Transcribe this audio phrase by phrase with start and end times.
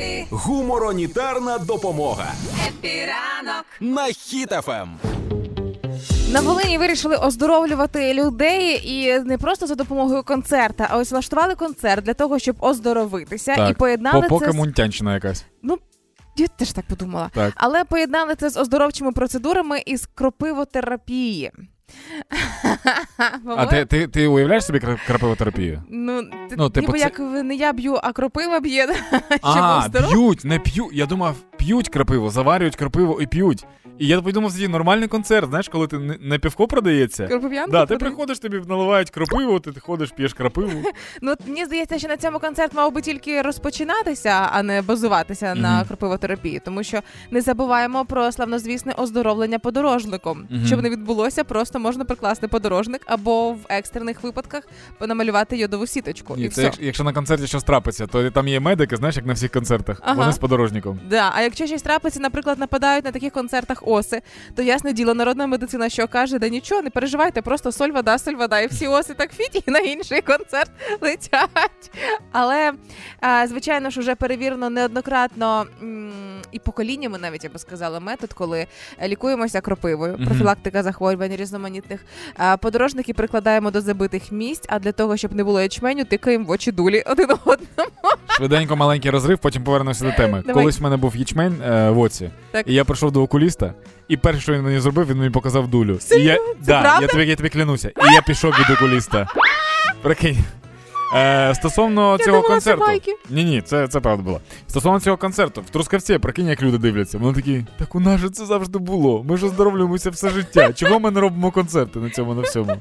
[0.00, 2.32] Happy, Гуморонітарна допомога
[2.68, 3.64] Happy ранок.
[3.80, 4.12] на Ем.
[4.12, 4.88] Хіт-ФМ.
[6.32, 12.04] На Волині вирішили оздоровлювати людей і не просто за допомогою концерта, а ось влаштували концерт
[12.04, 14.54] для того, щоб оздоровитися, і поєднали По- це з...
[14.54, 15.44] мунтянщина якась.
[15.62, 15.78] Ну,
[16.36, 17.30] я теж так подумала.
[17.34, 17.52] Так.
[17.56, 21.52] Але поєднали це з оздоровчими процедурами із кропивотерапії.
[23.56, 25.82] А ти, ти, ти уявляєш собі кра- крапивотерапію?
[25.90, 28.88] Ну, ти, Ну, типу, ніби як не я б'ю, а кропива б'є.
[29.42, 30.90] А, б'ють, не п'ють.
[30.92, 33.66] Я думав, п'ють крапиву, заварюють крапиву і п'ють.
[34.00, 37.26] І я подумав, тоді нормальний концерт, знаєш, коли ти не, півко продається.
[37.26, 40.82] Кропив'янку Да, ти приходиш, тобі наливають крапиву, ти ходиш, п'єш крапиву.
[41.22, 45.84] Ну, мені здається, що на цьому концерт мав би тільки розпочинатися, а не базуватися на
[45.84, 46.60] кропивотерапії.
[46.64, 47.00] Тому що
[47.30, 50.48] не забуваємо про славнозвісне оздоровлення подорожником.
[50.66, 54.68] Щоб не відбулося, просто можна прикласти подорожник або в екстрених випадках
[55.00, 56.36] намалювати йодову сіточку.
[56.36, 59.32] і це якщо, якщо на концерті щось трапиться, то там є медики, знаєш, як на
[59.32, 60.00] всіх концертах.
[60.04, 60.14] Ага.
[60.20, 61.00] Вони з подорожником.
[61.10, 64.22] Да, а якщо щось трапиться, наприклад, нападають на таких концертах оси,
[64.56, 68.34] то ясне діло, народна медицина, що каже, да нічого, не переживайте, просто соль, вода, соль,
[68.34, 71.90] вода, і всі оси так фіті, і на інший концерт летять.
[72.32, 72.72] Але,
[73.48, 75.66] звичайно ж, уже перевірено неоднократно
[76.52, 78.66] і поколіннями, навіть я би сказала, метод, коли
[79.02, 82.04] лікуємося кропивою, профілактика захворювань різноманітних.
[82.60, 86.72] Подорожники прикладаємо до забитих місць, а для того, щоб не було ячменю, тикаємо в очі
[86.72, 87.90] дулі один одному.
[88.28, 90.42] Швиденько маленький розрив, потім повернемося до теми.
[90.46, 90.62] Давай.
[90.62, 92.68] Колись в мене був ячмень е, в оці, Так.
[92.68, 93.74] і я прийшов до окуліста,
[94.08, 95.98] і перше, що він мені зробив, він мені показав дулю.
[96.12, 97.88] І я, да, я, тобі, я тобі клянуся.
[97.88, 99.26] І я пішов від окуліста.
[100.02, 100.38] Прикинь.
[101.14, 102.80] Е, стосовно Я цього думала, це концерту.
[102.86, 103.14] байки.
[103.30, 104.40] Ні, ні, це, це правда було.
[104.66, 107.18] Стосовно цього концерту, в Трускавці, прикинь, як люди дивляться.
[107.18, 109.24] Вони такі, так у нас же це завжди було.
[109.28, 110.72] Ми ж оздоровлюємося все життя.
[110.72, 112.76] Чого ми не робимо концерти на цьому на всьому?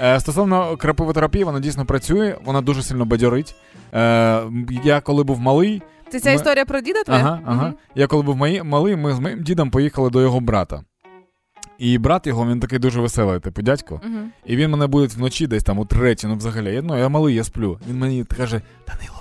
[0.00, 3.54] Е, стосовно крапивотерапії, вона дійсно працює, вона дуже сильно бадьорить.
[3.94, 4.42] Е,
[4.84, 7.20] я коли був малий, Це ця Ми- історія про діда твоя?
[7.20, 7.66] Ага, ага.
[7.68, 7.74] Угу.
[7.94, 10.82] Я коли був мої- малий, ми з моїм дідом поїхали до його брата.
[11.78, 14.00] І брат його, він такий дуже веселий, типу, дядько.
[14.04, 14.30] Мгм.
[14.46, 16.74] І він мене буде вночі десь там у третій, ну взагалі.
[16.74, 17.78] Я, ну, я малий, я сплю.
[17.90, 19.17] Він мені каже: Данило,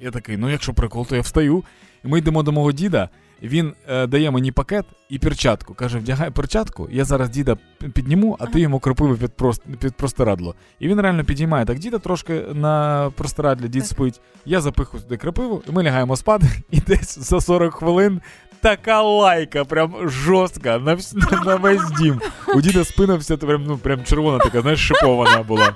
[0.00, 1.64] Я такий, ну якщо прикол, то я встаю.
[2.04, 3.08] І ми йдемо до мого діда.
[3.42, 5.74] Він е, дає мені пакет і перчатку.
[5.74, 7.56] Каже: вдягай перчатку, я зараз діда
[7.94, 10.54] підніму, а ти йому кропиву під, прост, під простирадло.
[10.78, 14.20] І він реально підіймає так діда трошки на простирадлі, дід спить.
[14.44, 18.20] Я запихую туди крапиву, і ми лягаємо спати, і десь за 40 хвилин.
[18.60, 22.20] Така лайка, прям жорстка, на, вс- на весь дім.
[22.54, 25.74] У діда спина вся прям, ну, прям червона така, знаєш, шипована була.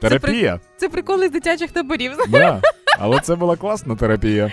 [0.00, 0.60] Терапія.
[0.76, 2.12] Це приколи з дитячих таборів.
[2.28, 2.60] Да.
[2.98, 4.52] Але це була класна терапія.